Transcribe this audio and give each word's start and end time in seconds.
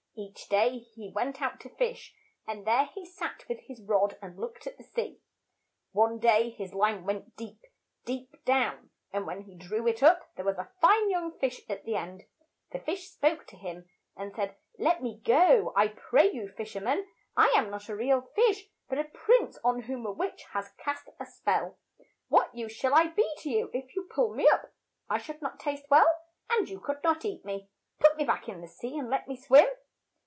Each 0.13 0.47
day 0.49 0.77
he 0.93 1.09
went 1.15 1.41
out 1.41 1.59
to 1.61 1.69
fish, 1.77 2.13
and 2.45 2.67
there 2.67 2.85
he 2.93 3.05
sat 3.05 3.45
with 3.47 3.59
his 3.61 3.81
rod 3.81 4.17
and 4.21 4.37
looked 4.37 4.67
at 4.67 4.77
the 4.77 4.83
sea. 4.83 5.19
One 5.93 6.19
day 6.19 6.49
his 6.51 6.73
line 6.75 7.05
went 7.05 7.35
deep, 7.37 7.61
deep 8.05 8.43
down, 8.43 8.91
and 9.11 9.25
when 9.25 9.43
he 9.43 9.55
drew 9.55 9.87
it 9.87 10.03
up 10.03 10.31
there 10.35 10.45
was 10.45 10.57
a 10.59 10.71
fine 10.79 11.09
young 11.09 11.39
fish 11.39 11.61
at 11.69 11.85
the 11.85 11.95
end. 11.95 12.23
The 12.71 12.79
fish 12.79 13.09
spoke 13.09 13.47
to 13.47 13.55
him, 13.55 13.89
and 14.15 14.35
said, 14.35 14.57
"Let 14.77 15.01
me 15.01 15.21
go, 15.23 15.71
I 15.75 15.87
pray 15.87 16.31
you, 16.31 16.49
fish 16.49 16.75
er 16.75 16.81
man; 16.81 17.07
I 17.35 17.47
am 17.57 17.71
not 17.71 17.89
a 17.89 17.95
real 17.95 18.21
fish, 18.35 18.67
but 18.89 18.99
a 18.99 19.05
prince 19.05 19.57
on 19.63 19.83
whom 19.83 20.05
a 20.05 20.11
witch 20.11 20.43
has 20.51 20.69
cast 20.77 21.07
a 21.19 21.25
spell. 21.25 21.79
What 22.27 22.53
use 22.53 22.73
shall 22.73 22.93
I 22.93 23.07
be 23.07 23.27
to 23.39 23.49
you 23.49 23.71
if 23.73 23.95
you 23.95 24.07
pull 24.13 24.35
me 24.35 24.47
up? 24.49 24.73
I 25.09 25.17
should 25.17 25.41
not 25.41 25.59
taste 25.59 25.85
well, 25.89 26.11
and 26.51 26.69
you 26.69 26.79
could 26.79 27.01
not 27.01 27.25
eat 27.25 27.43
me. 27.45 27.69
Put 27.99 28.17
me 28.17 28.25
back 28.25 28.47
in 28.49 28.61
the 28.61 28.67
sea 28.67 28.97
and 28.99 29.09
let 29.09 29.27
me 29.27 29.35
swim." 29.35 29.65